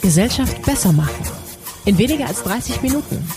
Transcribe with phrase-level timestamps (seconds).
[0.00, 1.24] Gesellschaft besser machen.
[1.84, 3.28] In weniger als 30 Minuten.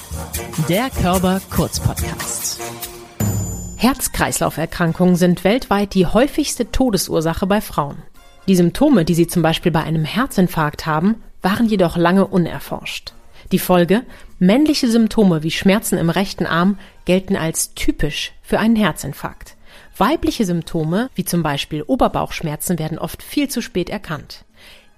[0.68, 2.60] Der Körper Kurz Podcast.
[3.78, 7.98] Herz-Kreislauf-Erkrankungen sind weltweit die häufigste Todesursache bei Frauen.
[8.48, 13.14] Die Symptome, die sie zum Beispiel bei einem Herzinfarkt haben, waren jedoch lange unerforscht.
[13.52, 14.02] Die Folge?
[14.40, 19.56] Männliche Symptome wie Schmerzen im rechten Arm gelten als typisch für einen Herzinfarkt.
[19.98, 24.45] Weibliche Symptome, wie zum Beispiel Oberbauchschmerzen, werden oft viel zu spät erkannt.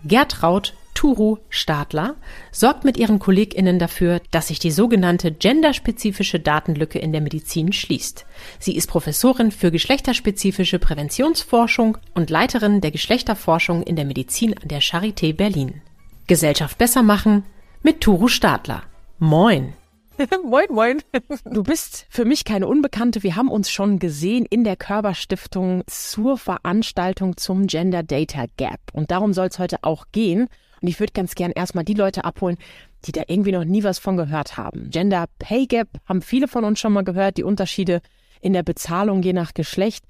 [0.03, 2.15] Gertraud Turu Stadler
[2.51, 8.25] sorgt mit ihren KollegInnen dafür, dass sich die sogenannte genderspezifische Datenlücke in der Medizin schließt.
[8.57, 14.81] Sie ist Professorin für geschlechterspezifische Präventionsforschung und Leiterin der Geschlechterforschung in der Medizin an der
[14.81, 15.81] Charité Berlin.
[16.25, 17.43] Gesellschaft besser machen
[17.83, 18.81] mit Turu Stadler.
[19.19, 19.73] Moin!
[20.43, 21.01] moin, moin.
[21.45, 23.23] Du bist für mich keine Unbekannte.
[23.23, 28.79] Wir haben uns schon gesehen in der Körperstiftung zur Veranstaltung zum Gender Data Gap.
[28.93, 30.47] Und darum soll es heute auch gehen.
[30.81, 32.57] Und ich würde ganz gern erstmal die Leute abholen,
[33.05, 34.89] die da irgendwie noch nie was von gehört haben.
[34.89, 38.01] Gender Pay Gap haben viele von uns schon mal gehört, die Unterschiede
[38.41, 40.03] in der Bezahlung je nach Geschlecht.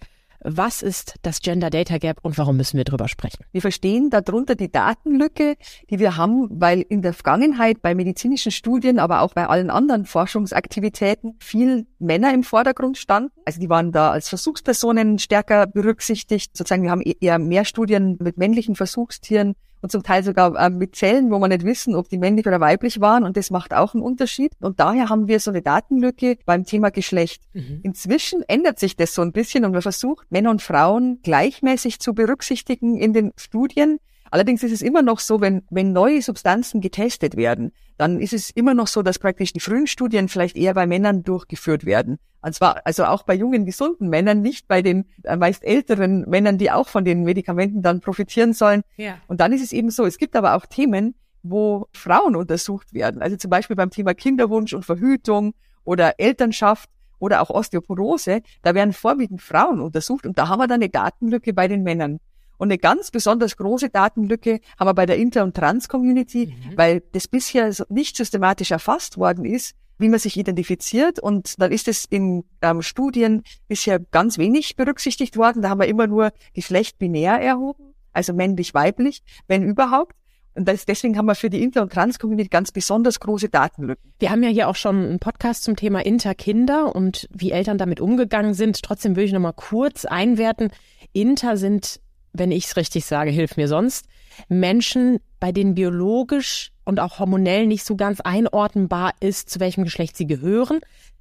[0.50, 3.44] Was ist das Gender Data Gap und warum müssen wir drüber sprechen?
[3.52, 5.58] Wir verstehen darunter die Datenlücke,
[5.90, 10.06] die wir haben, weil in der Vergangenheit bei medizinischen Studien, aber auch bei allen anderen
[10.06, 13.30] Forschungsaktivitäten viel Männer im Vordergrund standen.
[13.44, 16.56] Also die waren da als Versuchspersonen stärker berücksichtigt.
[16.56, 20.70] Sozusagen, wir haben e-, eher mehr Studien mit männlichen Versuchstieren und zum Teil sogar äh,
[20.70, 23.24] mit Zellen, wo man nicht wissen, ob die männlich oder weiblich waren.
[23.24, 24.52] Und das macht auch einen Unterschied.
[24.60, 27.44] Und daher haben wir so eine Datenlücke beim Thema Geschlecht.
[27.54, 27.82] Mhm.
[27.84, 32.14] Inzwischen ändert sich das so ein bisschen und man versucht, Männer und Frauen gleichmäßig zu
[32.14, 34.00] berücksichtigen in den Studien.
[34.30, 38.50] Allerdings ist es immer noch so, wenn, wenn neue Substanzen getestet werden, dann ist es
[38.50, 42.18] immer noch so, dass praktisch die frühen Studien vielleicht eher bei Männern durchgeführt werden.
[42.42, 46.58] Und zwar also auch bei jungen, gesunden Männern, nicht bei den äh, meist älteren Männern,
[46.58, 48.84] die auch von den Medikamenten dann profitieren sollen.
[48.96, 49.18] Ja.
[49.28, 53.22] Und dann ist es eben so, es gibt aber auch Themen, wo Frauen untersucht werden.
[53.22, 58.42] Also zum Beispiel beim Thema Kinderwunsch und Verhütung oder Elternschaft oder auch Osteoporose.
[58.62, 62.20] Da werden vorwiegend Frauen untersucht und da haben wir dann eine Datenlücke bei den Männern.
[62.58, 66.78] Und eine ganz besonders große Datenlücke haben wir bei der Inter- und Trans-Community, mhm.
[66.78, 71.20] weil das bisher nicht systematisch erfasst worden ist, wie man sich identifiziert.
[71.20, 75.62] Und dann ist es in ähm, Studien bisher ganz wenig berücksichtigt worden.
[75.62, 80.16] Da haben wir immer nur Geschlecht binär erhoben, also männlich-weiblich, wenn überhaupt.
[80.54, 84.12] Und das, deswegen haben wir für die Inter- und Trans-Community ganz besonders große Datenlücken.
[84.18, 88.02] Wir haben ja hier auch schon einen Podcast zum Thema Interkinder und wie Eltern damit
[88.02, 88.82] umgegangen sind.
[88.82, 90.72] Trotzdem will ich noch mal kurz einwerten.
[91.14, 92.00] Inter sind
[92.38, 94.06] wenn ich es richtig sage, hilf mir sonst,
[94.50, 100.18] Menschen, bei denen biologisch und auch hormonell nicht so ganz einordnbar ist, zu welchem Geschlecht
[100.18, 100.80] sie gehören.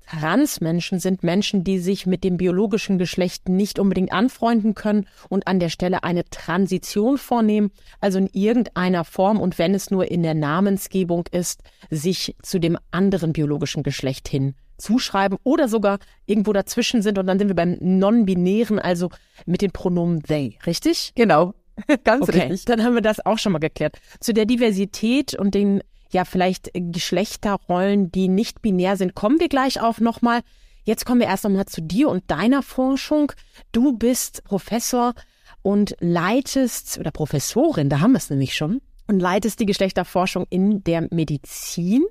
[0.09, 5.59] Transmenschen sind Menschen, die sich mit dem biologischen Geschlecht nicht unbedingt anfreunden können und an
[5.59, 10.35] der Stelle eine Transition vornehmen, also in irgendeiner Form und wenn es nur in der
[10.35, 17.19] Namensgebung ist, sich zu dem anderen biologischen Geschlecht hin zuschreiben oder sogar irgendwo dazwischen sind
[17.19, 19.11] und dann sind wir beim non-binären, also
[19.47, 21.13] mit den Pronomen they, richtig?
[21.15, 21.55] Genau,
[22.05, 22.65] ganz okay, richtig.
[22.65, 23.99] Dann haben wir das auch schon mal geklärt.
[24.21, 29.81] Zu der Diversität und den ja vielleicht Geschlechterrollen, die nicht binär sind, kommen wir gleich
[29.81, 30.41] auch nochmal.
[30.85, 33.33] Jetzt kommen wir erst nochmal zu dir und deiner Forschung.
[33.73, 35.15] Du bist Professor
[35.63, 40.85] und leitest, oder Professorin, da haben wir es nämlich schon, und leitest die Geschlechterforschung in
[40.85, 42.05] der Medizin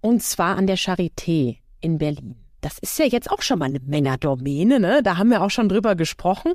[0.00, 2.36] und zwar an der Charité in Berlin.
[2.60, 5.02] Das ist ja jetzt auch schon mal eine Männerdomäne, ne?
[5.02, 6.54] Da haben wir auch schon drüber gesprochen.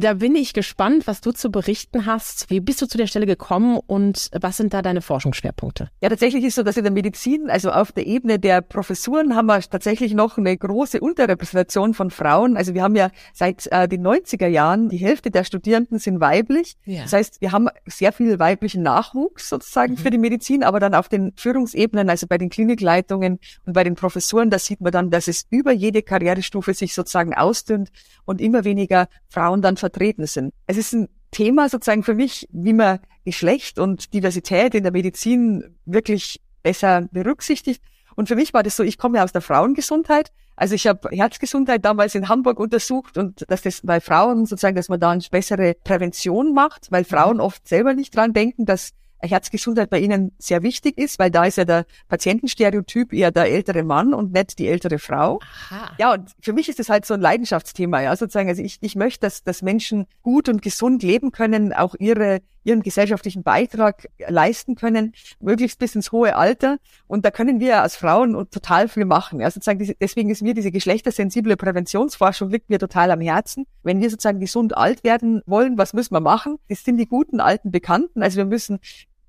[0.00, 2.48] Da bin ich gespannt, was du zu berichten hast.
[2.50, 5.90] Wie bist du zu der Stelle gekommen und was sind da deine Forschungsschwerpunkte?
[6.00, 9.46] Ja, tatsächlich ist so, dass in der Medizin, also auf der Ebene der Professuren, haben
[9.46, 12.56] wir tatsächlich noch eine große Unterrepräsentation von Frauen.
[12.56, 16.76] Also wir haben ja seit äh, den 90er Jahren, die Hälfte der Studierenden sind weiblich.
[16.84, 17.02] Ja.
[17.02, 19.98] Das heißt, wir haben sehr viel weiblichen Nachwuchs sozusagen mhm.
[19.98, 23.96] für die Medizin, aber dann auf den Führungsebenen, also bei den Klinikleitungen und bei den
[23.96, 27.90] Professuren, da sieht man dann, dass es über jede Karrierestufe sich sozusagen ausdünnt
[28.26, 30.52] und immer weniger Frauen dann vertreten sind.
[30.66, 35.76] Es ist ein Thema sozusagen für mich, wie man Geschlecht und Diversität in der Medizin
[35.84, 37.82] wirklich besser berücksichtigt.
[38.16, 40.30] Und für mich war das so, ich komme ja aus der Frauengesundheit.
[40.56, 44.88] Also ich habe Herzgesundheit damals in Hamburg untersucht und dass das bei Frauen sozusagen, dass
[44.88, 49.90] man da eine bessere Prävention macht, weil Frauen oft selber nicht dran denken, dass Herzgesundheit
[49.90, 54.14] bei Ihnen sehr wichtig ist, weil da ist ja der Patientenstereotyp eher der ältere Mann
[54.14, 55.40] und nicht die ältere Frau.
[55.70, 55.92] Aha.
[55.98, 58.48] Ja, und für mich ist das halt so ein Leidenschaftsthema, ja, sozusagen.
[58.48, 62.82] Also ich, ich möchte, dass, dass Menschen gut und gesund leben können, auch ihre, ihren
[62.82, 66.78] gesellschaftlichen Beitrag leisten können, möglichst bis ins hohe Alter.
[67.06, 69.40] Und da können wir als Frauen total viel machen.
[69.40, 73.66] Ja, sozusagen, deswegen ist mir diese geschlechtersensible Präventionsforschung liegt mir total am Herzen.
[73.82, 76.58] Wenn wir sozusagen gesund alt werden wollen, was müssen wir machen?
[76.68, 78.22] Das sind die guten alten Bekannten.
[78.22, 78.78] Also wir müssen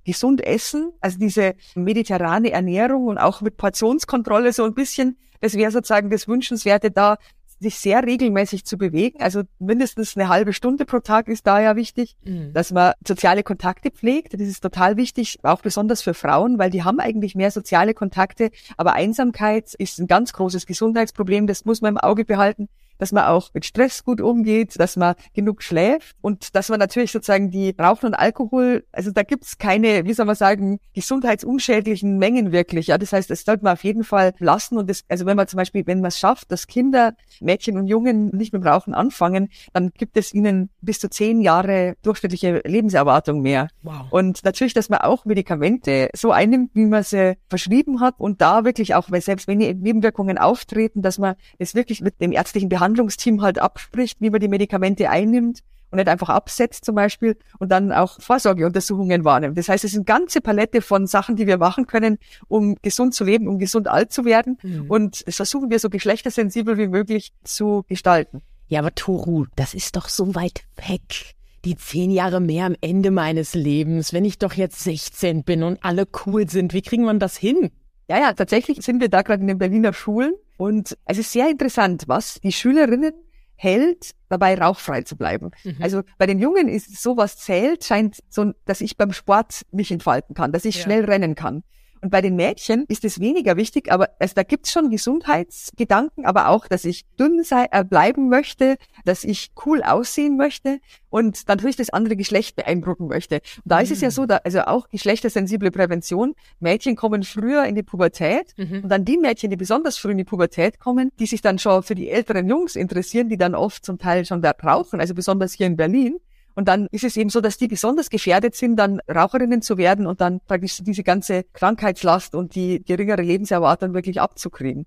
[0.05, 5.71] gesund essen, also diese mediterrane Ernährung und auch mit Portionskontrolle so ein bisschen, das wäre
[5.71, 7.17] sozusagen das Wünschenswerte da,
[7.59, 9.19] sich sehr regelmäßig zu bewegen.
[9.21, 12.53] Also mindestens eine halbe Stunde pro Tag ist da ja wichtig, mhm.
[12.53, 14.33] dass man soziale Kontakte pflegt.
[14.33, 18.49] Das ist total wichtig, auch besonders für Frauen, weil die haben eigentlich mehr soziale Kontakte.
[18.77, 21.47] Aber Einsamkeit ist ein ganz großes Gesundheitsproblem.
[21.47, 22.69] Das muss man im Auge behalten
[22.99, 27.11] dass man auch mit Stress gut umgeht, dass man genug schläft und dass man natürlich
[27.11, 32.51] sozusagen die Rauchen und Alkohol, also da gibt's keine, wie soll man sagen, gesundheitsunschädlichen Mengen
[32.51, 32.87] wirklich.
[32.87, 35.47] Ja, das heißt, das sollte man auf jeden Fall lassen und das, also wenn man
[35.47, 39.49] zum Beispiel, wenn man es schafft, dass Kinder, Mädchen und Jungen nicht mit Rauchen anfangen,
[39.73, 43.69] dann gibt es ihnen bis zu zehn Jahre durchschnittliche Lebenserwartung mehr.
[43.81, 44.07] Wow.
[44.11, 48.65] Und natürlich, dass man auch Medikamente so einnimmt, wie man sie verschrieben hat und da
[48.65, 52.88] wirklich auch, weil selbst wenn Nebenwirkungen auftreten, dass man es wirklich mit dem ärztlichen Behandlung
[52.89, 57.69] Behandlungsteam halt abspricht, wie man die Medikamente einnimmt und nicht einfach absetzt zum Beispiel und
[57.69, 59.57] dann auch Vorsorgeuntersuchungen wahrnimmt.
[59.57, 63.13] Das heißt, es ist eine ganze Palette von Sachen, die wir machen können, um gesund
[63.13, 64.57] zu leben, um gesund alt zu werden.
[64.61, 64.85] Mhm.
[64.89, 68.41] Und das versuchen wir so geschlechtersensibel wie möglich zu gestalten.
[68.67, 71.35] Ja, aber Toru, das ist doch so weit weg.
[71.65, 75.83] Die zehn Jahre mehr am Ende meines Lebens, wenn ich doch jetzt 16 bin und
[75.83, 77.71] alle cool sind, wie kriegen wir das hin?
[78.07, 81.49] Ja, ja, tatsächlich sind wir da gerade in den Berliner Schulen und es ist sehr
[81.49, 83.13] interessant, was die Schülerinnen
[83.55, 85.51] hält, dabei rauchfrei zu bleiben.
[85.63, 85.77] Mhm.
[85.79, 89.89] Also bei den Jungen ist so, was zählt, scheint so, dass ich beim Sport mich
[89.89, 90.83] entfalten kann, dass ich ja.
[90.83, 91.63] schnell rennen kann.
[92.01, 96.49] Und bei den Mädchen ist es weniger wichtig, aber also da gibt's schon Gesundheitsgedanken, aber
[96.49, 100.79] auch, dass ich dünn sei, äh, bleiben möchte, dass ich cool aussehen möchte
[101.09, 103.41] und dann natürlich das andere Geschlecht beeindrucken möchte.
[103.57, 103.83] Und da mhm.
[103.83, 106.35] ist es ja so, da, also auch geschlechtersensible Prävention.
[106.59, 108.83] Mädchen kommen früher in die Pubertät mhm.
[108.83, 111.83] und dann die Mädchen, die besonders früh in die Pubertät kommen, die sich dann schon
[111.83, 115.53] für die älteren Jungs interessieren, die dann oft zum Teil schon da rauchen, also besonders
[115.53, 116.19] hier in Berlin
[116.59, 120.05] und dann ist es eben so, dass die besonders gefährdet sind, dann Raucherinnen zu werden
[120.05, 124.85] und dann praktisch diese ganze Krankheitslast und die geringere Lebenserwartung wirklich abzukriegen.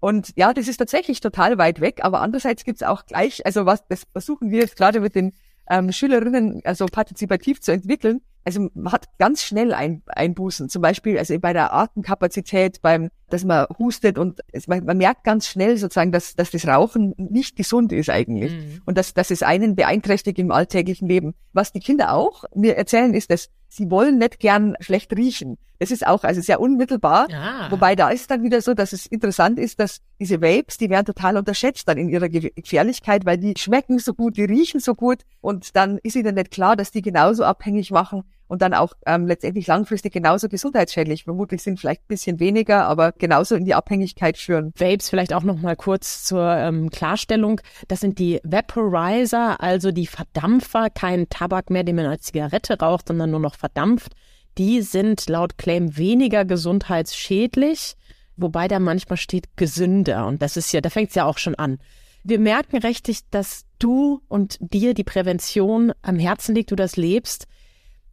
[0.00, 3.86] Und ja, das ist tatsächlich total weit weg, aber andererseits gibt's auch gleich, also was,
[3.86, 5.32] das versuchen wir jetzt gerade mit den
[5.68, 11.18] ähm, Schülerinnen also partizipativ zu entwickeln, also man hat ganz schnell ein, Einbußen, zum Beispiel
[11.18, 15.76] also bei der Atemkapazität, beim, dass man hustet und es, man, man, merkt ganz schnell
[15.76, 18.82] sozusagen, dass, dass das Rauchen nicht gesund ist eigentlich mhm.
[18.84, 21.34] und dass, dass es einen beeinträchtigt im alltäglichen Leben.
[21.52, 25.56] Was die Kinder auch mir erzählen, ist, dass sie wollen nicht gern schlecht riechen.
[25.78, 27.30] Das ist auch also sehr unmittelbar.
[27.30, 27.68] Ja.
[27.70, 31.06] Wobei da ist dann wieder so, dass es interessant ist, dass diese Vapes, die werden
[31.06, 35.22] total unterschätzt dann in ihrer Gefährlichkeit, weil die schmecken so gut, die riechen so gut
[35.40, 39.28] und dann ist ihnen nicht klar, dass die genauso abhängig machen und dann auch ähm,
[39.28, 41.22] letztendlich langfristig genauso gesundheitsschädlich.
[41.22, 44.72] Vermutlich sind vielleicht ein bisschen weniger, aber genauso in die Abhängigkeit führen.
[44.76, 47.60] Vapes vielleicht auch noch mal kurz zur ähm, Klarstellung.
[47.86, 53.06] Das sind die Vaporizer, also die Verdampfer, kein Tabak mehr, den man als Zigarette raucht,
[53.06, 54.14] sondern nur noch verdampft.
[54.58, 57.94] Die sind laut Claim weniger gesundheitsschädlich,
[58.36, 60.26] wobei da manchmal steht gesünder.
[60.26, 61.78] Und das ist ja, da fängt es ja auch schon an.
[62.24, 67.46] Wir merken richtig, dass du und dir die Prävention am Herzen liegt, du das lebst.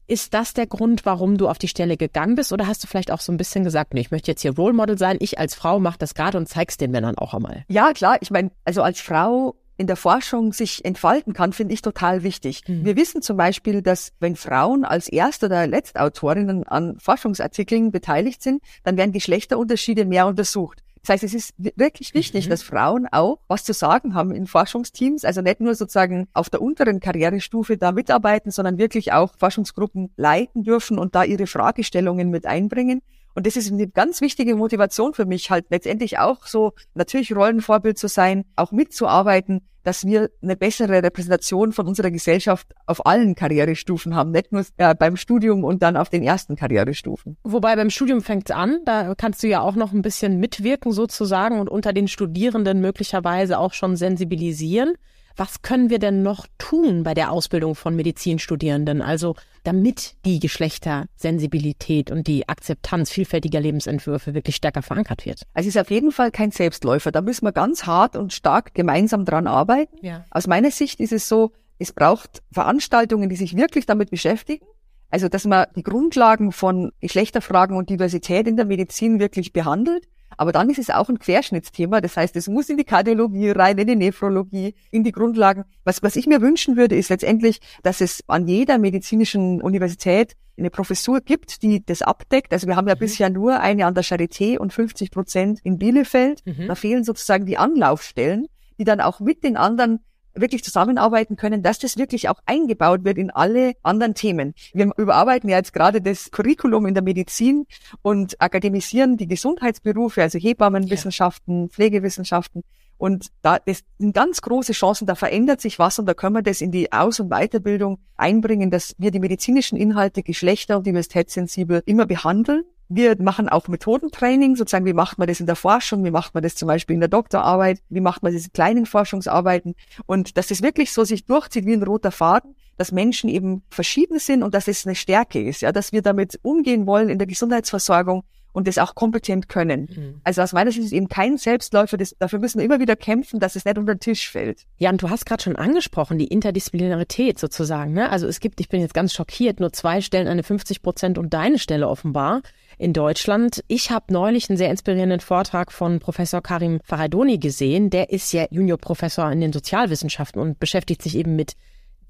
[0.10, 2.54] Ist das der Grund, warum du auf die Stelle gegangen bist?
[2.54, 4.74] Oder hast du vielleicht auch so ein bisschen gesagt, nee, ich möchte jetzt hier Role
[4.74, 7.66] Model sein, ich als Frau mache das gerade und zeig's den Männern auch einmal?
[7.68, 8.18] Ja, klar.
[8.22, 12.64] Ich meine, also als Frau in der Forschung sich entfalten kann, finde ich total wichtig.
[12.68, 12.86] Mhm.
[12.86, 18.64] Wir wissen zum Beispiel, dass wenn Frauen als Erst- oder Letztautorinnen an Forschungsartikeln beteiligt sind,
[18.84, 20.84] dann werden Geschlechterunterschiede mehr untersucht.
[21.08, 22.50] Das heißt, es ist wirklich wichtig, mhm.
[22.50, 26.62] dass Frauen auch was zu sagen haben in Forschungsteams, also nicht nur sozusagen auf der
[26.62, 32.46] unteren Karrierestufe da mitarbeiten, sondern wirklich auch Forschungsgruppen leiten dürfen und da ihre Fragestellungen mit
[32.46, 33.02] einbringen.
[33.38, 37.96] Und das ist eine ganz wichtige Motivation für mich, halt letztendlich auch so natürlich Rollenvorbild
[37.96, 44.16] zu sein, auch mitzuarbeiten, dass wir eine bessere Repräsentation von unserer Gesellschaft auf allen Karrierestufen
[44.16, 47.38] haben, nicht nur äh, beim Studium und dann auf den ersten Karrierestufen.
[47.44, 50.92] Wobei beim Studium fängt es an, da kannst du ja auch noch ein bisschen mitwirken
[50.92, 54.96] sozusagen und unter den Studierenden möglicherweise auch schon sensibilisieren.
[55.38, 59.04] Was können wir denn noch tun bei der Ausbildung von Medizinstudierenden?
[59.04, 65.44] Also damit die Geschlechtersensibilität und die Akzeptanz vielfältiger Lebensentwürfe wirklich stärker verankert wird?
[65.54, 67.12] Also es ist auf jeden Fall kein Selbstläufer.
[67.12, 69.96] Da müssen wir ganz hart und stark gemeinsam dran arbeiten.
[70.04, 70.26] Ja.
[70.32, 74.66] Aus meiner Sicht ist es so, es braucht Veranstaltungen, die sich wirklich damit beschäftigen.
[75.10, 80.06] Also, dass man die Grundlagen von Geschlechterfragen und Diversität in der Medizin wirklich behandelt.
[80.38, 82.00] Aber dann ist es auch ein Querschnittsthema.
[82.00, 85.66] Das heißt, es muss in die Kardiologie rein, in die Nephrologie, in die Grundlagen.
[85.84, 90.70] Was, was ich mir wünschen würde, ist letztendlich, dass es an jeder medizinischen Universität eine
[90.70, 92.54] Professur gibt, die das abdeckt.
[92.54, 93.00] Also wir haben ja mhm.
[93.00, 96.46] bisher nur eine an der Charité und 50 Prozent in Bielefeld.
[96.46, 96.68] Mhm.
[96.68, 98.48] Da fehlen sozusagen die Anlaufstellen,
[98.80, 100.00] die dann auch mit den anderen
[100.40, 104.54] wirklich zusammenarbeiten können, dass das wirklich auch eingebaut wird in alle anderen Themen.
[104.74, 107.66] Wir überarbeiten ja jetzt gerade das Curriculum in der Medizin
[108.02, 111.68] und akademisieren die Gesundheitsberufe, also Hebammenwissenschaften, ja.
[111.70, 112.64] Pflegewissenschaften.
[112.98, 116.42] Und da, das sind ganz große Chancen, da verändert sich was und da können wir
[116.42, 121.84] das in die Aus- und Weiterbildung einbringen, dass wir die medizinischen Inhalte geschlechter- und diversitätssensibel
[121.86, 126.12] immer behandeln wir machen auch Methodentraining, sozusagen, wie macht man das in der Forschung, wie
[126.12, 129.76] macht man das zum Beispiel in der Doktorarbeit, wie macht man diese kleinen Forschungsarbeiten.
[130.06, 134.20] Und dass das wirklich so sich durchzieht wie ein roter Faden, dass Menschen eben verschieden
[134.20, 137.28] sind und dass es eine Stärke ist, ja, dass wir damit umgehen wollen in der
[137.28, 139.88] Gesundheitsversorgung und das auch kompetent können.
[139.90, 140.22] Mhm.
[140.24, 142.96] Also aus meiner Sicht ist es eben kein Selbstläufer, das, dafür müssen wir immer wieder
[142.96, 144.66] kämpfen, dass es nicht unter den Tisch fällt.
[144.78, 147.94] Ja, und du hast gerade schon angesprochen, die Interdisziplinarität sozusagen.
[147.94, 148.10] Ne?
[148.10, 151.34] Also es gibt, ich bin jetzt ganz schockiert, nur zwei Stellen eine 50 Prozent und
[151.34, 152.42] deine Stelle offenbar
[152.78, 153.64] in Deutschland.
[153.68, 157.90] Ich habe neulich einen sehr inspirierenden Vortrag von Professor Karim Faradoni gesehen.
[157.90, 161.54] Der ist ja Juniorprofessor in den Sozialwissenschaften und beschäftigt sich eben mit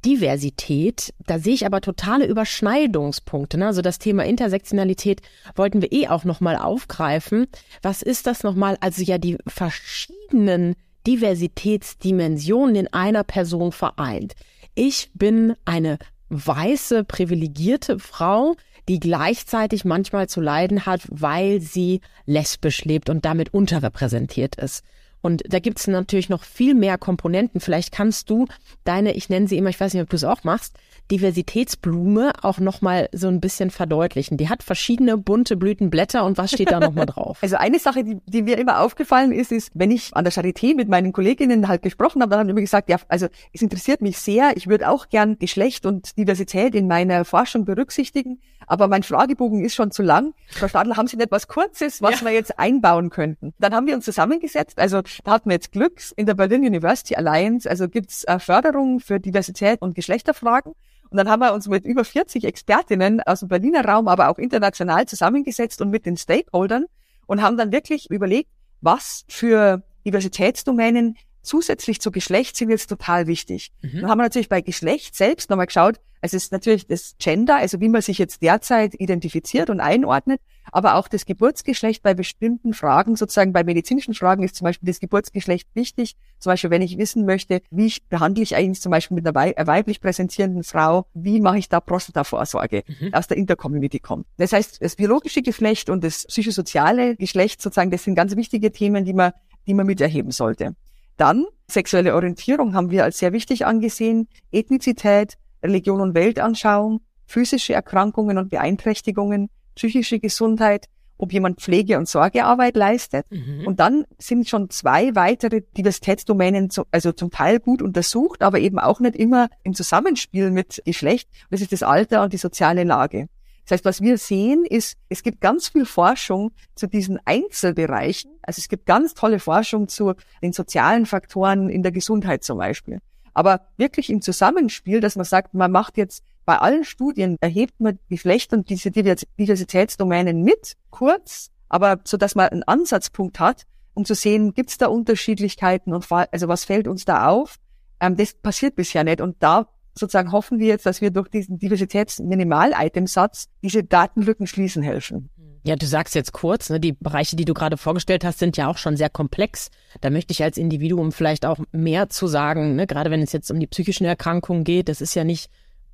[0.07, 1.13] Diversität.
[1.25, 3.57] Da sehe ich aber totale Überschneidungspunkte.
[3.57, 3.67] Ne?
[3.67, 5.21] Also das Thema Intersektionalität
[5.53, 7.47] wollten wir eh auch nochmal aufgreifen.
[7.81, 8.77] Was ist das nochmal?
[8.79, 14.35] Also ja die verschiedenen Diversitätsdimensionen in einer Person vereint.
[14.75, 15.97] Ich bin eine
[16.29, 18.55] weiße, privilegierte Frau,
[18.87, 24.85] die gleichzeitig manchmal zu leiden hat, weil sie lesbisch lebt und damit unterrepräsentiert ist.
[25.21, 27.59] Und da gibt es natürlich noch viel mehr Komponenten.
[27.59, 28.47] Vielleicht kannst du
[28.83, 30.77] deine, ich nenne sie immer, ich weiß nicht, ob du es auch machst,
[31.11, 34.37] Diversitätsblume auch nochmal so ein bisschen verdeutlichen.
[34.37, 37.39] Die hat verschiedene bunte Blütenblätter und was steht da nochmal drauf?
[37.41, 40.75] Also eine Sache, die, die mir immer aufgefallen ist, ist, wenn ich an der Charité
[40.75, 44.01] mit meinen Kolleginnen halt gesprochen habe, dann haben die immer gesagt, ja, also es interessiert
[44.01, 49.01] mich sehr, ich würde auch gern Geschlecht und Diversität in meiner Forschung berücksichtigen, aber mein
[49.01, 50.33] Fragebogen ist schon zu lang.
[50.49, 52.27] Frau Stadler, haben Sie nicht was Kurzes, was ja.
[52.27, 53.53] wir jetzt einbauen könnten?
[53.57, 57.15] Dann haben wir uns zusammengesetzt, also da hatten wir jetzt Glück in der Berlin University
[57.15, 60.73] Alliance, also gibt's äh, Förderung für Diversität und Geschlechterfragen.
[61.09, 64.37] Und dann haben wir uns mit über 40 Expertinnen aus dem Berliner Raum, aber auch
[64.37, 66.85] international zusammengesetzt und mit den Stakeholdern
[67.27, 68.49] und haben dann wirklich überlegt,
[68.81, 73.71] was für Diversitätsdomänen zusätzlich zu Geschlecht sind jetzt total wichtig.
[73.81, 74.01] Mhm.
[74.01, 77.79] Dann haben wir natürlich bei Geschlecht selbst nochmal geschaut, es ist natürlich das Gender, also
[77.79, 80.41] wie man sich jetzt derzeit identifiziert und einordnet,
[80.71, 84.99] aber auch das Geburtsgeschlecht bei bestimmten Fragen, sozusagen bei medizinischen Fragen ist zum Beispiel das
[84.99, 86.15] Geburtsgeschlecht wichtig.
[86.39, 90.01] Zum Beispiel, wenn ich wissen möchte, wie behandle ich eigentlich zum Beispiel mit einer weiblich
[90.01, 93.13] präsentierenden Frau, wie mache ich da Prostatavorsorge mhm.
[93.13, 94.25] aus der Intercommunity kommt.
[94.37, 99.05] Das heißt, das biologische Geschlecht und das psychosoziale Geschlecht sozusagen, das sind ganz wichtige Themen,
[99.05, 99.31] die man,
[99.67, 100.75] die man mit erheben sollte.
[101.17, 108.37] Dann sexuelle Orientierung haben wir als sehr wichtig angesehen, Ethnizität, Religion und Weltanschauung, physische Erkrankungen
[108.37, 113.25] und Beeinträchtigungen, psychische Gesundheit, ob jemand Pflege- und Sorgearbeit leistet.
[113.31, 113.65] Mhm.
[113.65, 118.79] Und dann sind schon zwei weitere Diversitätsdomänen, zu, also zum Teil gut untersucht, aber eben
[118.79, 121.27] auch nicht immer im Zusammenspiel mit Geschlecht.
[121.49, 123.27] Das ist das Alter und die soziale Lage.
[123.67, 128.31] Das heißt, was wir sehen, ist, es gibt ganz viel Forschung zu diesen Einzelbereichen.
[128.41, 132.99] Also es gibt ganz tolle Forschung zu den sozialen Faktoren in der Gesundheit zum Beispiel.
[133.33, 137.99] Aber wirklich im Zusammenspiel, dass man sagt, man macht jetzt bei allen Studien, erhebt man
[138.09, 144.15] Geschlecht und diese Diversitätsdomänen mit, kurz, aber so dass man einen Ansatzpunkt hat, um zu
[144.15, 147.57] sehen, gibt es da Unterschiedlichkeiten und also was fällt uns da auf?
[147.99, 149.19] Ähm, das passiert bisher nicht.
[149.19, 149.67] Und da
[149.97, 155.29] sozusagen hoffen wir jetzt, dass wir durch diesen Diversitätsminimal-Itemsatz diese Datenlücken schließen helfen.
[155.63, 158.69] Ja, du sagst jetzt kurz, ne, die Bereiche, die du gerade vorgestellt hast, sind ja
[158.69, 159.69] auch schon sehr komplex.
[159.99, 163.51] Da möchte ich als Individuum vielleicht auch mehr zu sagen, ne, gerade wenn es jetzt
[163.51, 164.87] um die psychischen Erkrankungen geht.
[164.87, 165.49] Das ist ja nicht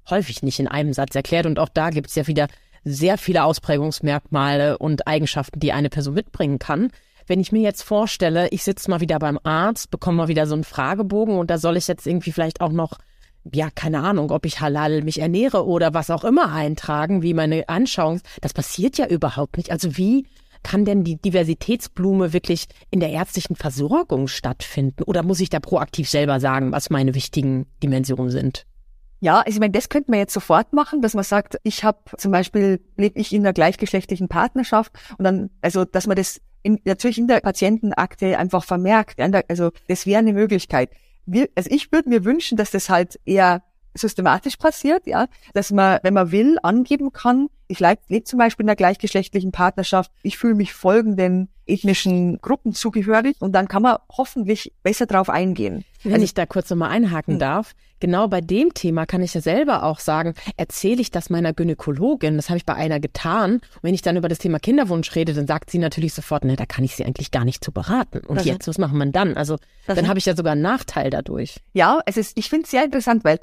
[0.09, 2.47] häufig nicht in einem Satz erklärt und auch da gibt es ja wieder
[2.83, 6.91] sehr viele Ausprägungsmerkmale und Eigenschaften, die eine Person mitbringen kann.
[7.25, 10.53] Wenn ich mir jetzt vorstelle, ich sitze mal wieder beim Arzt, bekomme mal wieder so
[10.53, 12.99] einen Fragebogen und da soll ich jetzt irgendwie vielleicht auch noch
[13.51, 17.67] ja, keine Ahnung, ob ich halal mich ernähre oder was auch immer eintragen, wie meine
[17.67, 18.21] Anschauung.
[18.41, 19.71] Das passiert ja überhaupt nicht.
[19.71, 20.25] Also wie
[20.63, 25.03] kann denn die Diversitätsblume wirklich in der ärztlichen Versorgung stattfinden?
[25.03, 28.65] Oder muss ich da proaktiv selber sagen, was meine wichtigen Dimensionen sind?
[29.19, 31.99] Ja, also ich meine, das könnte man jetzt sofort machen, dass man sagt, ich habe
[32.17, 36.79] zum Beispiel, lebe ich in einer gleichgeschlechtlichen Partnerschaft und dann, also dass man das in,
[36.85, 39.19] natürlich in der Patientenakte einfach vermerkt.
[39.49, 40.89] Also das wäre eine Möglichkeit
[41.25, 43.63] wir, also ich würde mir wünschen, dass das halt eher
[43.95, 48.69] systematisch passiert, ja, dass man, wenn man will, angeben kann, ich lebe zum Beispiel in
[48.69, 54.73] einer gleichgeschlechtlichen Partnerschaft, ich fühle mich folgenden ethnischen Gruppen zugehörig und dann kann man hoffentlich
[54.83, 55.85] besser drauf eingehen.
[56.03, 57.39] Wenn also, ich da kurz nochmal einhaken hm.
[57.39, 61.53] darf, genau bei dem Thema kann ich ja selber auch sagen, erzähle ich das meiner
[61.53, 63.53] Gynäkologin, das habe ich bei einer getan.
[63.53, 66.57] Und wenn ich dann über das Thema Kinderwunsch rede, dann sagt sie natürlich sofort, ne,
[66.57, 68.19] da kann ich sie eigentlich gar nicht zu beraten.
[68.19, 69.37] Und also, jetzt, was machen wir dann?
[69.37, 71.59] Also dann habe ich ja sogar einen Nachteil dadurch.
[71.71, 73.39] Ja, es ist, ich finde es sehr interessant, weil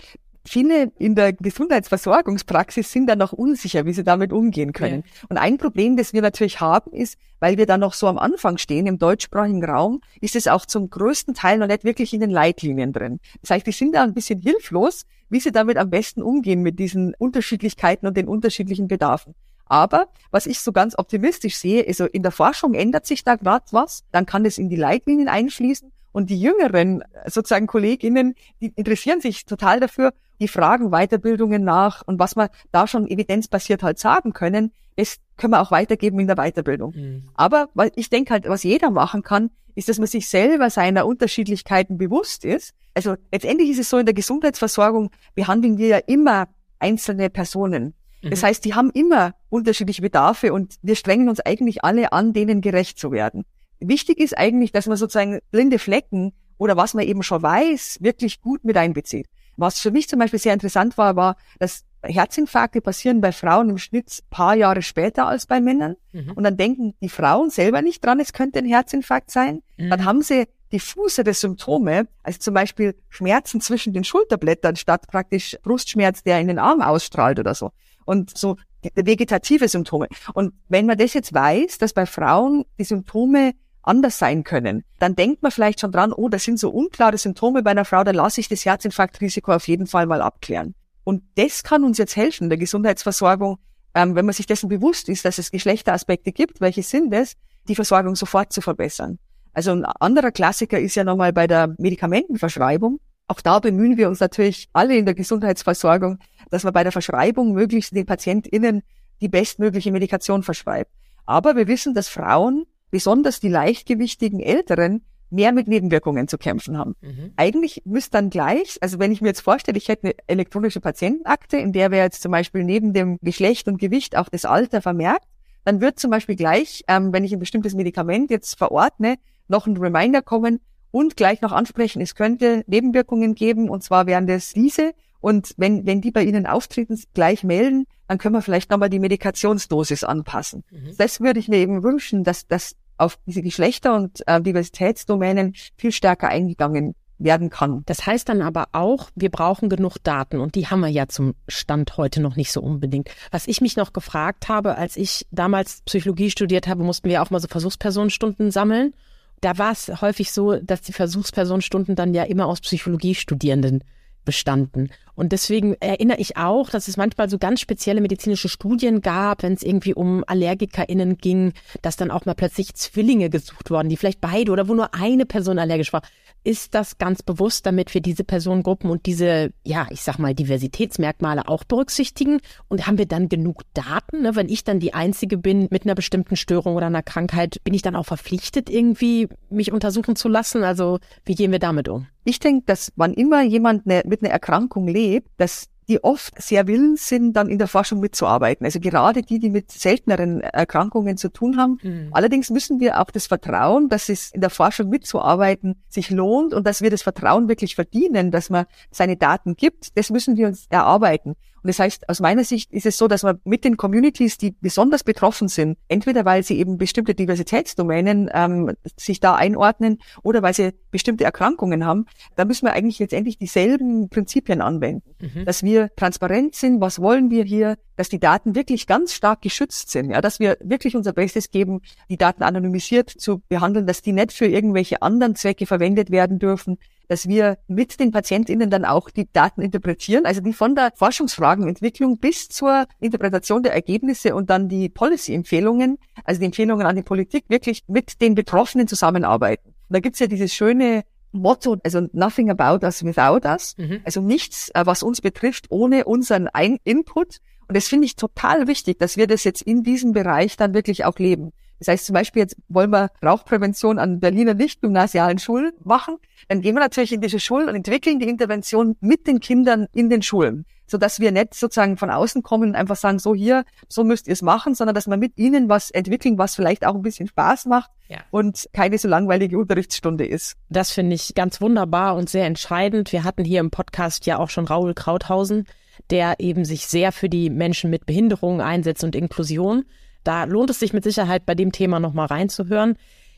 [0.47, 5.05] viele in der Gesundheitsversorgungspraxis sind da noch unsicher, wie sie damit umgehen können.
[5.05, 5.27] Ja.
[5.29, 8.59] Und ein Problem, das wir natürlich haben, ist, weil wir da noch so am Anfang
[8.59, 12.31] stehen im deutschsprachigen Raum, ist es auch zum größten Teil noch nicht wirklich in den
[12.31, 13.21] Leitlinien drin.
[13.43, 16.79] Das heißt, die sind da ein bisschen hilflos, wie sie damit am besten umgehen mit
[16.79, 19.35] diesen Unterschiedlichkeiten und den unterschiedlichen Bedarfen.
[19.67, 23.67] Aber was ich so ganz optimistisch sehe, also in der Forschung ändert sich da gerade
[23.71, 29.21] was, dann kann es in die Leitlinien einfließen und die jüngeren sozusagen Kolleginnen, die interessieren
[29.21, 34.33] sich total dafür die fragen Weiterbildungen nach und was wir da schon evidenzbasiert halt sagen
[34.33, 36.93] können, das können wir auch weitergeben in der Weiterbildung.
[36.95, 37.29] Mhm.
[37.35, 41.07] Aber weil ich denke halt, was jeder machen kann, ist, dass man sich selber seiner
[41.07, 42.75] Unterschiedlichkeiten bewusst ist.
[42.95, 47.95] Also letztendlich ist es so, in der Gesundheitsversorgung behandeln wir ja immer einzelne Personen.
[48.23, 48.47] Das mhm.
[48.47, 52.99] heißt, die haben immer unterschiedliche Bedarfe und wir strengen uns eigentlich alle an, denen gerecht
[52.99, 53.45] zu werden.
[53.79, 58.43] Wichtig ist eigentlich, dass man sozusagen blinde Flecken oder was man eben schon weiß, wirklich
[58.43, 59.27] gut mit einbezieht.
[59.61, 63.79] Was für mich zum Beispiel sehr interessant war, war, dass Herzinfarkte passieren bei Frauen im
[63.79, 65.97] Schnitt paar Jahre später als bei Männern.
[66.13, 66.33] Mhm.
[66.33, 69.63] Und dann denken die Frauen selber nicht dran, es könnte ein Herzinfarkt sein.
[69.77, 69.91] Mhm.
[69.91, 76.23] Dann haben sie diffusere Symptome, also zum Beispiel Schmerzen zwischen den Schulterblättern statt praktisch Brustschmerz,
[76.23, 77.73] der in den Arm ausstrahlt oder so.
[78.05, 78.57] Und so
[78.95, 80.09] vegetative Symptome.
[80.33, 85.17] Und wenn man das jetzt weiß, dass bei Frauen die Symptome anders sein können, dann
[85.17, 88.15] denkt man vielleicht schon dran, oh, das sind so unklare Symptome bei einer Frau, dann
[88.15, 90.75] lasse ich das Herzinfarktrisiko auf jeden Fall mal abklären.
[91.05, 93.59] Und das kann uns jetzt helfen, der Gesundheitsversorgung,
[93.95, 97.37] ähm, wenn man sich dessen bewusst ist, dass es Geschlechteraspekte gibt, welche sind es,
[97.69, 99.19] die Versorgung sofort zu verbessern.
[99.53, 103.01] Also ein anderer Klassiker ist ja nochmal bei der Medikamentenverschreibung.
[103.27, 106.19] Auch da bemühen wir uns natürlich alle in der Gesundheitsversorgung,
[106.51, 108.83] dass man bei der Verschreibung möglichst den PatientInnen
[109.21, 110.91] die bestmögliche Medikation verschreibt.
[111.27, 116.97] Aber wir wissen, dass Frauen besonders die leichtgewichtigen Älteren mehr mit Nebenwirkungen zu kämpfen haben.
[117.01, 117.33] Mhm.
[117.37, 121.57] Eigentlich müsste dann gleich, also wenn ich mir jetzt vorstelle, ich hätte eine elektronische Patientenakte,
[121.57, 125.27] in der wäre jetzt zum Beispiel neben dem Geschlecht und Gewicht auch das Alter vermerkt,
[125.65, 129.77] dann wird zum Beispiel gleich, ähm, wenn ich ein bestimmtes Medikament jetzt verordne, noch ein
[129.77, 134.93] Reminder kommen und gleich noch ansprechen, es könnte Nebenwirkungen geben und zwar wären das diese
[135.21, 138.99] und wenn, wenn die bei Ihnen auftreten, gleich melden, dann können wir vielleicht nochmal die
[138.99, 140.65] Medikationsdosis anpassen.
[140.73, 140.97] Mhm.
[140.99, 145.93] Das würde ich mir eben wünschen, dass, dass auf diese Geschlechter- und äh, Diversitätsdomänen viel
[145.93, 147.85] stärker eingegangen werden kann.
[147.87, 151.37] Das heißt dann aber auch, wir brauchen genug Daten und die haben wir ja zum
[151.47, 153.09] Stand heute noch nicht so unbedingt.
[153.31, 157.31] Was ich mich noch gefragt habe, als ich damals Psychologie studiert habe, mussten wir auch
[157.31, 158.93] mal so Versuchspersonenstunden sammeln.
[159.41, 163.85] Da war es häufig so, dass die Versuchspersonenstunden dann ja immer aus Psychologiestudierenden
[164.25, 164.91] bestanden.
[165.21, 169.53] Und deswegen erinnere ich auch, dass es manchmal so ganz spezielle medizinische Studien gab, wenn
[169.53, 171.53] es irgendwie um AllergikerInnen ging,
[171.83, 175.27] dass dann auch mal plötzlich Zwillinge gesucht wurden, die vielleicht beide oder wo nur eine
[175.27, 176.01] Person allergisch war
[176.43, 181.49] ist das ganz bewusst, damit wir diese Personengruppen und diese, ja, ich sag mal, Diversitätsmerkmale
[181.49, 182.41] auch berücksichtigen?
[182.69, 184.23] Und haben wir dann genug Daten?
[184.23, 184.37] Ne?
[184.37, 187.83] Wenn ich dann die Einzige bin mit einer bestimmten Störung oder einer Krankheit, bin ich
[187.83, 190.65] dann auch verpflichtet, irgendwie mich untersuchen zu lassen?
[190.65, 192.07] Also wie gehen wir damit um?
[192.25, 196.69] Ich denke, dass wann immer jemand ne, mit einer Erkrankung lebt, dass die oft sehr
[196.69, 198.65] willens sind, dann in der Forschung mitzuarbeiten.
[198.65, 201.79] Also gerade die, die mit selteneren Erkrankungen zu tun haben.
[201.83, 202.11] Mhm.
[202.13, 206.65] Allerdings müssen wir auch das Vertrauen, dass es in der Forschung mitzuarbeiten sich lohnt und
[206.65, 210.67] dass wir das Vertrauen wirklich verdienen, dass man seine Daten gibt, das müssen wir uns
[210.71, 211.35] erarbeiten.
[211.63, 214.55] Und das heißt, aus meiner Sicht ist es so, dass man mit den Communities, die
[214.61, 220.55] besonders betroffen sind, entweder weil sie eben bestimmte Diversitätsdomänen ähm, sich da einordnen oder weil
[220.55, 225.15] sie bestimmte Erkrankungen haben, da müssen wir eigentlich letztendlich dieselben Prinzipien anwenden.
[225.21, 225.45] Mhm.
[225.45, 229.91] Dass wir transparent sind, was wollen wir hier, dass die Daten wirklich ganz stark geschützt
[229.91, 234.13] sind, ja, dass wir wirklich unser Bestes geben, die Daten anonymisiert zu behandeln, dass die
[234.13, 236.79] nicht für irgendwelche anderen Zwecke verwendet werden dürfen,
[237.11, 242.19] dass wir mit den PatientInnen dann auch die Daten interpretieren, also die von der Forschungsfragenentwicklung
[242.19, 247.47] bis zur Interpretation der Ergebnisse und dann die Policy-Empfehlungen, also die Empfehlungen an die Politik,
[247.49, 249.71] wirklich mit den Betroffenen zusammenarbeiten.
[249.71, 254.03] Und da gibt's ja dieses schöne Motto, also nothing about us without us, mhm.
[254.05, 257.39] also nichts, äh, was uns betrifft, ohne unseren Ein Input.
[257.67, 261.05] Und das finde ich total wichtig, dass wir das jetzt in diesem Bereich dann wirklich
[261.05, 261.51] auch leben.
[261.81, 266.17] Das heißt zum Beispiel, jetzt wollen wir Rauchprävention an Berliner nicht-gymnasialen Schulen machen.
[266.49, 270.09] Dann gehen wir natürlich in diese Schulen und entwickeln die Intervention mit den Kindern in
[270.09, 273.65] den Schulen so dass wir nicht sozusagen von außen kommen und einfach sagen, so hier,
[273.89, 276.97] so müsst ihr es machen, sondern dass wir mit ihnen was entwickeln, was vielleicht auch
[276.97, 278.19] ein bisschen Spaß macht ja.
[278.31, 280.57] und keine so langweilige Unterrichtsstunde ist.
[280.69, 283.13] Das finde ich ganz wunderbar und sehr entscheidend.
[283.13, 285.67] Wir hatten hier im Podcast ja auch schon Raul Krauthausen,
[286.11, 289.85] der eben sich sehr für die Menschen mit Behinderungen einsetzt und Inklusion.
[290.25, 292.97] Da lohnt es sich mit Sicherheit bei dem Thema nochmal reinzuhören.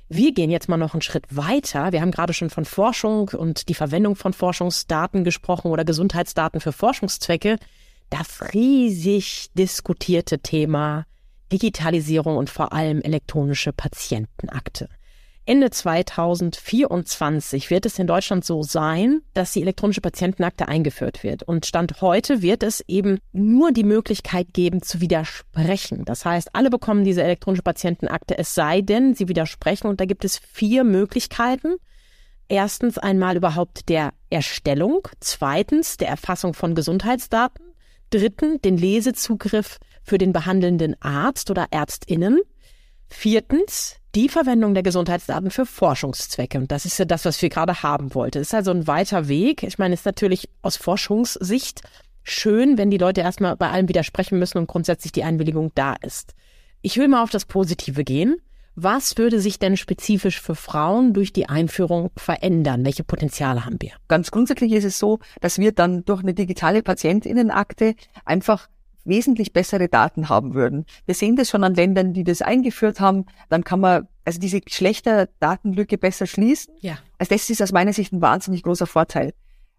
[0.09, 1.92] Wir gehen jetzt mal noch einen Schritt weiter.
[1.92, 6.73] Wir haben gerade schon von Forschung und die Verwendung von Forschungsdaten gesprochen oder Gesundheitsdaten für
[6.73, 7.57] Forschungszwecke.
[8.11, 11.07] Das riesig diskutierte Thema
[11.51, 14.88] Digitalisierung und vor allem elektronische Patientenakte.
[15.45, 21.43] Ende 2024 wird es in Deutschland so sein, dass die elektronische Patientenakte eingeführt wird.
[21.43, 26.05] Und Stand heute wird es eben nur die Möglichkeit geben, zu widersprechen.
[26.05, 29.89] Das heißt, alle bekommen diese elektronische Patientenakte, es sei denn, sie widersprechen.
[29.89, 31.75] Und da gibt es vier Möglichkeiten.
[32.47, 35.09] Erstens einmal überhaupt der Erstellung.
[35.19, 37.67] Zweitens der Erfassung von Gesundheitsdaten.
[38.11, 42.43] Dritten den Lesezugriff für den behandelnden Arzt oder Ärztinnen.
[43.12, 46.59] Viertens die Verwendung der Gesundheitsdaten für Forschungszwecke.
[46.59, 48.38] Und das ist ja das, was wir gerade haben wollten.
[48.38, 49.62] Ist also ein weiter Weg.
[49.62, 51.81] Ich meine, ist natürlich aus Forschungssicht
[52.22, 56.35] schön, wenn die Leute erstmal bei allem widersprechen müssen und grundsätzlich die Einwilligung da ist.
[56.83, 58.37] Ich will mal auf das Positive gehen.
[58.75, 62.85] Was würde sich denn spezifisch für Frauen durch die Einführung verändern?
[62.85, 63.92] Welche Potenziale haben wir?
[64.09, 67.94] Ganz grundsätzlich ist es so, dass wir dann durch eine digitale Patientinnenakte
[68.25, 68.68] einfach
[69.05, 70.87] wesentlich bessere Daten haben würden.
[71.07, 73.27] Wir sehen das schon an Ländern, die das eingeführt haben.
[73.49, 76.75] Dann kann man also diese Geschlechterdatenlücke besser schließen.
[76.81, 76.99] Ja.
[77.19, 79.33] Also das ist aus meiner Sicht ein wahnsinnig großer Vorteil.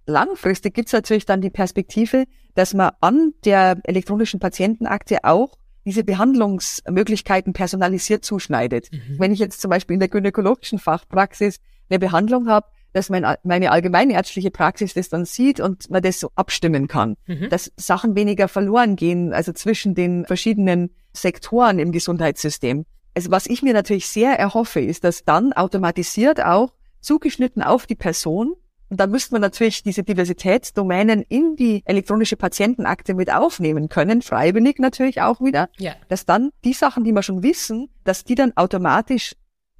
[0.05, 6.03] Langfristig gibt es natürlich dann die Perspektive, dass man an der elektronischen Patientenakte auch diese
[6.03, 8.89] Behandlungsmöglichkeiten personalisiert zuschneidet.
[8.91, 9.19] Mhm.
[9.19, 11.59] Wenn ich jetzt zum Beispiel in der gynäkologischen Fachpraxis
[11.89, 16.29] eine Behandlung habe, dass mein, meine allgemeinärztliche Praxis das dann sieht und man das so
[16.35, 17.49] abstimmen kann, mhm.
[17.49, 22.85] dass Sachen weniger verloren gehen, also zwischen den verschiedenen Sektoren im Gesundheitssystem.
[23.15, 27.95] Also was ich mir natürlich sehr erhoffe, ist, dass dann automatisiert auch zugeschnitten auf die
[27.95, 28.55] Person
[28.93, 34.77] und dann müsste man natürlich diese Diversitätsdomänen in die elektronische Patientenakte mit aufnehmen können, freiwillig
[34.77, 35.93] natürlich auch wieder, ja.
[36.09, 39.33] dass dann die Sachen, die wir schon wissen, dass die dann automatisch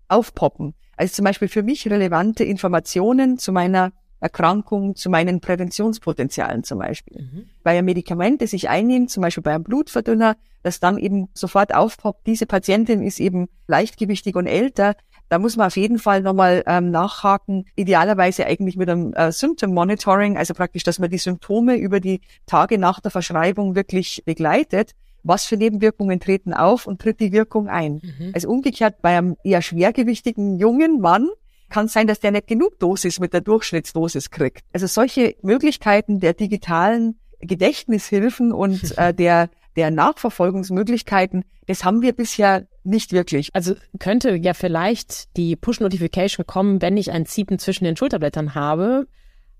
[0.08, 0.74] aufpoppen.
[0.98, 7.22] Also zum Beispiel für mich relevante Informationen zu meiner Erkrankung, zu meinen Präventionspotenzialen zum Beispiel.
[7.22, 7.46] Mhm.
[7.62, 11.76] Bei einem Medikament, das ich einnehme, zum Beispiel bei einem Blutverdünner, das dann eben sofort
[11.76, 14.96] aufpoppt, diese Patientin ist eben leichtgewichtig und älter,
[15.28, 19.74] da muss man auf jeden Fall nochmal ähm, nachhaken, idealerweise eigentlich mit einem äh, Symptom
[19.74, 24.92] Monitoring, also praktisch, dass man die Symptome über die Tage nach der Verschreibung wirklich begleitet
[25.24, 28.02] was für Nebenwirkungen treten auf und tritt die Wirkung ein.
[28.04, 28.32] Mhm.
[28.34, 31.30] Also umgekehrt bei einem eher schwergewichtigen jungen Mann
[31.70, 34.64] kann sein, dass der nicht genug Dosis mit der Durchschnittsdosis kriegt.
[34.74, 42.68] Also solche Möglichkeiten der digitalen Gedächtnishilfen und äh, der der Nachverfolgungsmöglichkeiten, das haben wir bisher
[42.84, 43.50] nicht wirklich.
[43.54, 49.08] Also könnte ja vielleicht die Push-Notification kommen, wenn ich ein Ziepen zwischen den Schulterblättern habe.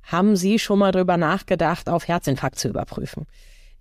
[0.04, 3.26] Haben Sie schon mal drüber nachgedacht, auf Herzinfarkt zu überprüfen?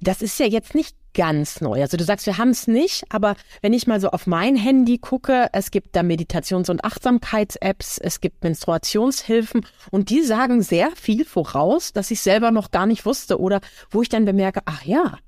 [0.00, 1.80] Das ist ja jetzt nicht ganz neu.
[1.80, 4.98] Also du sagst, wir haben es nicht, aber wenn ich mal so auf mein Handy
[4.98, 11.24] gucke, es gibt da Meditations- und Achtsamkeits-Apps, es gibt Menstruationshilfen und die sagen sehr viel
[11.24, 15.18] voraus, dass ich selber noch gar nicht wusste oder wo ich dann bemerke, ach ja,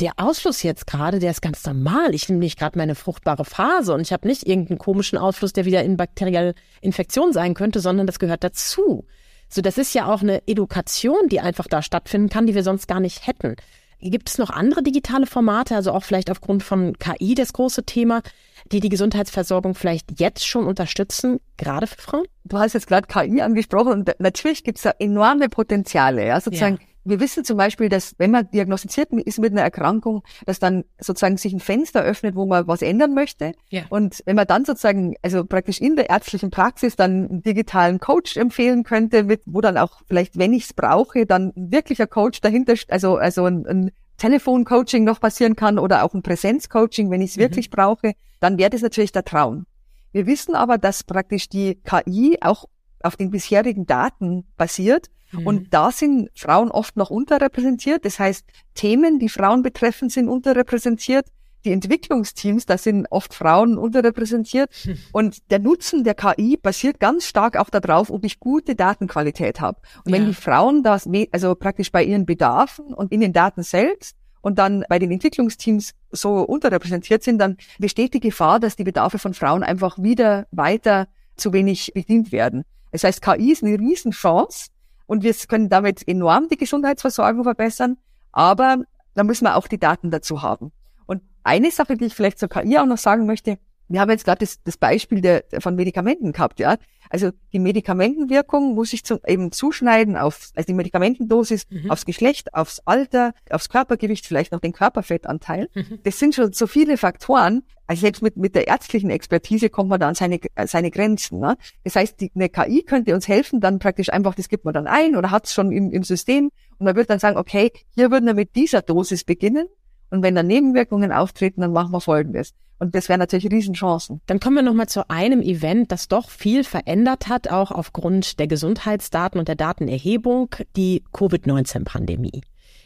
[0.00, 2.14] der Ausfluss jetzt gerade, der ist ganz normal.
[2.14, 5.64] Ich nehme nicht gerade meine fruchtbare Phase und ich habe nicht irgendeinen komischen Ausfluss, der
[5.64, 9.06] wieder in bakterielle Infektion sein könnte, sondern das gehört dazu.
[9.48, 12.88] So, das ist ja auch eine Edukation, die einfach da stattfinden kann, die wir sonst
[12.88, 13.56] gar nicht hätten.
[14.00, 18.22] Gibt es noch andere digitale Formate, also auch vielleicht aufgrund von KI das große Thema,
[18.70, 22.24] die die Gesundheitsversorgung vielleicht jetzt schon unterstützen, gerade für Frauen?
[22.44, 26.78] Du hast jetzt gerade KI angesprochen und natürlich gibt es da enorme Potenziale, ja, sozusagen.
[26.80, 30.84] Ja wir wissen zum Beispiel, dass wenn man diagnostiziert ist mit einer Erkrankung, dass dann
[30.98, 33.52] sozusagen sich ein Fenster öffnet, wo man was ändern möchte.
[33.70, 33.84] Ja.
[33.90, 38.36] Und wenn man dann sozusagen, also praktisch in der ärztlichen Praxis dann einen digitalen Coach
[38.36, 42.40] empfehlen könnte, mit, wo dann auch vielleicht, wenn ich es brauche, dann ein wirklicher Coach
[42.40, 47.30] dahinter, also, also ein, ein Telefoncoaching noch passieren kann oder auch ein Präsenzcoaching, wenn ich
[47.30, 47.42] es mhm.
[47.42, 49.66] wirklich brauche, dann wäre das natürlich der Traum.
[50.12, 52.64] Wir wissen aber, dass praktisch die KI auch
[53.02, 55.08] auf den bisherigen Daten basiert
[55.40, 55.46] Mhm.
[55.46, 58.04] Und da sind Frauen oft noch unterrepräsentiert.
[58.04, 58.44] Das heißt,
[58.74, 61.26] Themen, die Frauen betreffen, sind unterrepräsentiert.
[61.64, 64.70] Die Entwicklungsteams, da sind oft Frauen unterrepräsentiert.
[64.82, 64.98] Hm.
[65.12, 69.80] Und der Nutzen der KI basiert ganz stark auch darauf, ob ich gute Datenqualität habe.
[70.04, 70.18] Und ja.
[70.18, 74.60] wenn die Frauen das, also praktisch bei ihren Bedarfen und in den Daten selbst und
[74.60, 79.34] dann bei den Entwicklungsteams so unterrepräsentiert sind, dann besteht die Gefahr, dass die Bedarfe von
[79.34, 82.62] Frauen einfach wieder weiter zu wenig bedient werden.
[82.92, 84.68] Das heißt, KI ist eine Riesenchance
[85.06, 87.96] und wir können damit enorm die Gesundheitsversorgung verbessern,
[88.32, 88.78] aber
[89.14, 90.72] da müssen wir auch die Daten dazu haben.
[91.06, 94.24] Und eine Sache, die ich vielleicht zur KI auch noch sagen möchte, wir haben jetzt
[94.24, 96.76] gerade das, das Beispiel der, von Medikamenten gehabt, ja.
[97.08, 101.90] Also die Medikamentenwirkung muss sich zu, eben zuschneiden auf, also die Medikamentendosis mhm.
[101.90, 105.68] aufs Geschlecht, aufs Alter, aufs Körpergewicht, vielleicht noch den Körperfettanteil.
[105.74, 106.00] Mhm.
[106.02, 107.62] Das sind schon so viele Faktoren.
[107.86, 111.38] Also selbst mit, mit der ärztlichen Expertise kommt man da an seine, seine Grenzen.
[111.38, 111.56] Ne?
[111.84, 114.88] Das heißt, die, eine KI könnte uns helfen, dann praktisch einfach, das gibt man dann
[114.88, 118.10] ein oder hat es schon im, im System und man wird dann sagen, okay, hier
[118.10, 119.68] würden wir mit dieser Dosis beginnen
[120.10, 122.54] und wenn dann Nebenwirkungen auftreten, dann machen wir Folgendes.
[122.78, 124.20] Und das wären natürlich Riesenchancen.
[124.26, 128.46] Dann kommen wir nochmal zu einem Event, das doch viel verändert hat, auch aufgrund der
[128.46, 132.42] Gesundheitsdaten und der Datenerhebung, die Covid-19-Pandemie.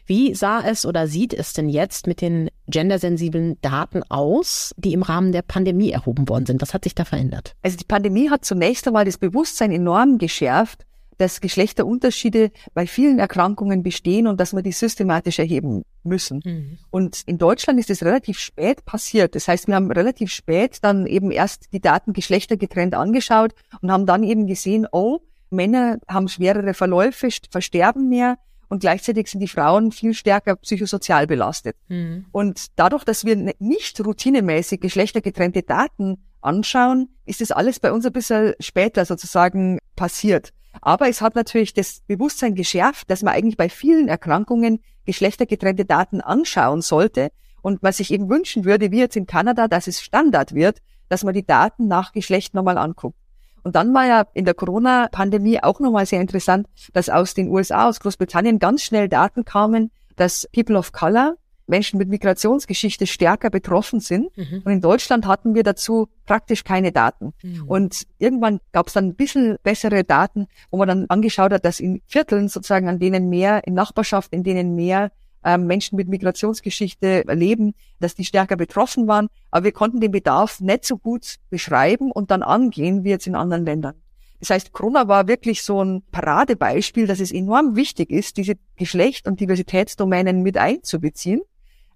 [0.07, 5.03] Wie sah es oder sieht es denn jetzt mit den gendersensiblen Daten aus, die im
[5.03, 6.63] Rahmen der Pandemie erhoben worden sind?
[6.63, 7.55] Was hat sich da verändert?
[7.63, 10.85] Also die Pandemie hat zunächst einmal das Bewusstsein enorm geschärft,
[11.21, 16.41] dass Geschlechterunterschiede bei vielen Erkrankungen bestehen und dass wir die systematisch erheben müssen.
[16.43, 16.79] Mhm.
[16.91, 19.35] Und in Deutschland ist es relativ spät passiert.
[19.35, 23.53] Das heißt, wir haben relativ spät dann eben erst die Daten geschlechtergetrennt angeschaut
[23.83, 28.39] und haben dann eben gesehen, oh, Männer haben schwerere Verläufe, versterben mehr
[28.71, 31.77] und gleichzeitig sind die Frauen viel stärker psychosozial belastet.
[31.89, 32.25] Mhm.
[32.33, 38.13] Und dadurch, dass wir nicht routinemäßig geschlechtergetrennte Daten anschauen, ist das alles bei uns ein
[38.13, 40.55] bisschen später sozusagen passiert.
[40.81, 46.21] Aber es hat natürlich das Bewusstsein geschärft, dass man eigentlich bei vielen Erkrankungen geschlechtergetrennte Daten
[46.21, 47.31] anschauen sollte
[47.63, 50.79] und man sich eben wünschen würde, wie jetzt in Kanada, dass es Standard wird,
[51.09, 53.19] dass man die Daten nach Geschlecht nochmal anguckt.
[53.63, 57.89] Und dann war ja in der Corona-Pandemie auch nochmal sehr interessant, dass aus den USA,
[57.89, 61.37] aus Großbritannien ganz schnell Daten kamen, dass People of Color
[61.71, 64.37] Menschen mit Migrationsgeschichte stärker betroffen sind.
[64.37, 64.63] Mhm.
[64.65, 67.33] Und in Deutschland hatten wir dazu praktisch keine Daten.
[67.43, 67.67] Mhm.
[67.67, 71.81] Und irgendwann gab es dann ein bisschen bessere Daten, wo man dann angeschaut hat, dass
[71.81, 75.11] in Vierteln sozusagen, an denen mehr, in Nachbarschaft, in denen mehr
[75.45, 79.29] ähm, Menschen mit Migrationsgeschichte leben, dass die stärker betroffen waren.
[79.51, 83.35] Aber wir konnten den Bedarf nicht so gut beschreiben und dann angehen wie jetzt in
[83.35, 83.95] anderen Ländern.
[84.41, 89.29] Das heißt, Corona war wirklich so ein Paradebeispiel, dass es enorm wichtig ist, diese Geschlecht-
[89.29, 91.43] und Diversitätsdomänen mit einzubeziehen.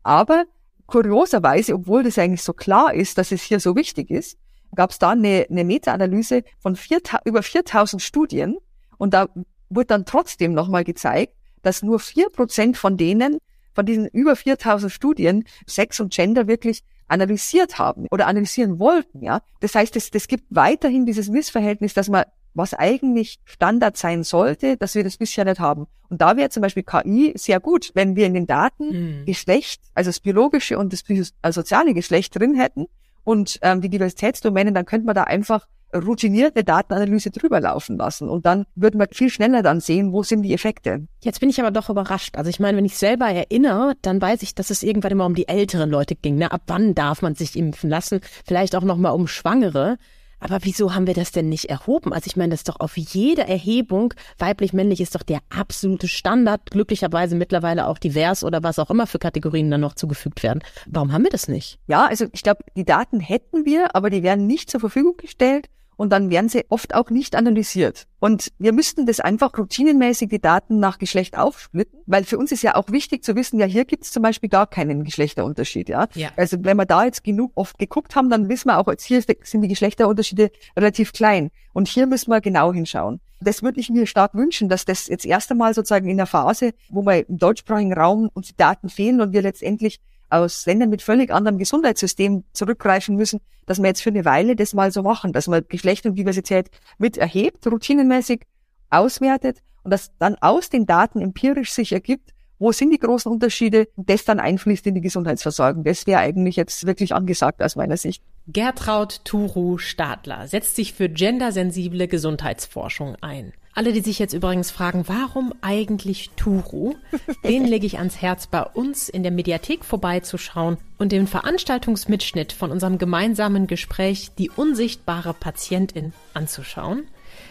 [0.05, 0.45] Aber
[0.87, 4.39] kurioserweise, obwohl das eigentlich so klar ist, dass es hier so wichtig ist,
[4.75, 8.59] gab es da eine, eine Meta-Analyse von vier, über 4000 Studien
[8.99, 9.29] und da
[9.71, 13.39] wurde dann trotzdem nochmal gezeigt, dass nur vier Prozent von denen,
[13.73, 19.41] von diesen über 4000 Studien, Sex und Gender wirklich analysiert haben oder analysieren wollten, ja.
[19.61, 24.77] Das heißt, es, es gibt weiterhin dieses Missverhältnis, dass man was eigentlich Standard sein sollte,
[24.77, 25.87] dass wir das bisher nicht haben.
[26.09, 29.25] Und da wäre zum Beispiel KI sehr gut, wenn wir in den Daten mhm.
[29.27, 31.03] Geschlecht, also das biologische und das
[31.43, 32.87] also soziale Geschlecht drin hätten
[33.25, 38.47] und ähm, die Diversitätsdomänen, dann könnte man da einfach routinierte Datenanalyse drüber laufen lassen und
[38.47, 41.07] dann würden wir viel schneller dann sehen, wo sind die Effekte.
[41.23, 42.37] Jetzt bin ich aber doch überrascht.
[42.37, 45.35] Also ich meine, wenn ich selber erinnere, dann weiß ich, dass es irgendwann immer um
[45.35, 46.37] die älteren Leute ging.
[46.37, 46.51] Ne?
[46.51, 48.21] Ab wann darf man sich impfen lassen?
[48.45, 49.99] Vielleicht auch nochmal um Schwangere.
[50.45, 52.13] Aber wieso haben wir das denn nicht erhoben?
[52.13, 56.71] Also ich meine, das ist doch auf jede Erhebung, weiblich-männlich ist doch der absolute Standard,
[56.71, 60.61] glücklicherweise mittlerweile auch divers oder was auch immer für Kategorien dann noch zugefügt werden.
[60.85, 61.79] Warum haben wir das nicht?
[61.87, 65.71] Ja, also ich glaube, die Daten hätten wir, aber die werden nicht zur Verfügung gestellt
[65.97, 68.07] und dann werden sie oft auch nicht analysiert.
[68.21, 72.63] Und wir müssten das einfach routinenmäßig die Daten nach Geschlecht aufsplitten, weil für uns ist
[72.63, 75.89] ja auch wichtig zu wissen, ja, hier gibt es zum Beispiel gar keinen Geschlechterunterschied.
[75.89, 76.07] Ja?
[76.15, 76.31] ja?
[76.37, 79.21] Also wenn wir da jetzt genug oft geguckt haben, dann wissen wir auch, jetzt hier
[79.21, 81.51] sind die Geschlechterunterschiede relativ klein.
[81.73, 83.21] Und hier müssen wir genau hinschauen.
[83.41, 86.73] Das würde ich mir stark wünschen, dass das jetzt erst einmal sozusagen in der Phase,
[86.89, 91.03] wo wir im deutschsprachigen Raum uns die Daten fehlen und wir letztendlich aus Ländern mit
[91.03, 95.33] völlig anderem Gesundheitssystem zurückgreifen müssen, dass wir jetzt für eine Weile das mal so machen,
[95.33, 98.43] dass man Geschlecht und Diversität mit erhebt, routinenmäßig
[98.91, 103.89] auswertet und dass dann aus den Daten empirisch sich ergibt, wo sind die großen Unterschiede
[103.97, 105.85] das dann einfließt in die Gesundheitsversorgung.
[105.85, 108.23] Das wäre eigentlich jetzt wirklich angesagt aus meiner Sicht.
[108.47, 113.53] Gertraud Turu Stadler setzt sich für gendersensible Gesundheitsforschung ein.
[113.77, 116.95] Alle, die sich jetzt übrigens fragen, warum eigentlich Turu,
[117.43, 122.71] den lege ich ans Herz, bei uns in der Mediathek vorbeizuschauen und den Veranstaltungsmitschnitt von
[122.71, 127.09] unserem gemeinsamen Gespräch Die unsichtbare Patientin anzuschauen.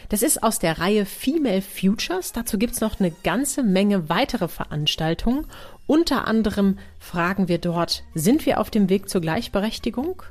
[0.07, 2.31] Das ist aus der Reihe Female Futures.
[2.31, 5.45] Dazu gibt's noch eine ganze Menge weitere Veranstaltungen.
[5.87, 10.23] Unter anderem fragen wir dort, sind wir auf dem Weg zur Gleichberechtigung?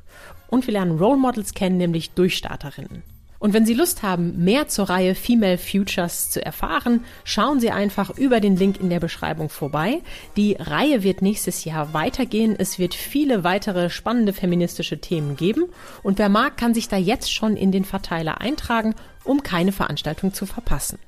[0.48, 3.12] Und wir lernen Role Models kennen, nämlich Durchstarterinnen.
[3.42, 8.16] Und wenn Sie Lust haben, mehr zur Reihe Female Futures zu erfahren, schauen Sie einfach
[8.16, 10.00] über den Link in der Beschreibung vorbei.
[10.37, 12.55] Die Reihe wird nächstes Jahr weitergehen.
[12.57, 15.64] Es wird viele weitere spannende feministische Themen geben.
[16.05, 20.33] Und wer mag, kann sich da jetzt schon in den Verteiler eintragen, um keine Veranstaltung
[20.33, 21.00] zu verpassen.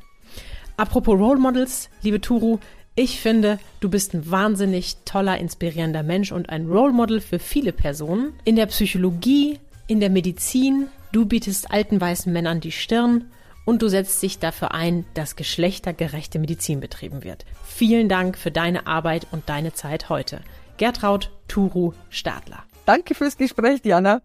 [0.76, 2.58] Apropos Role Models, liebe Turu,
[2.96, 7.72] ich finde, du bist ein wahnsinnig toller, inspirierender Mensch und ein Role Model für viele
[7.72, 8.32] Personen.
[8.44, 13.30] In der Psychologie, in der Medizin, Du bietest alten weißen Männern die Stirn
[13.64, 17.44] und du setzt dich dafür ein, dass geschlechtergerechte Medizin betrieben wird.
[17.64, 20.40] Vielen Dank für deine Arbeit und deine Zeit heute.
[20.76, 22.64] Gertraud Turu Stadler.
[22.84, 24.22] Danke fürs Gespräch, Diana.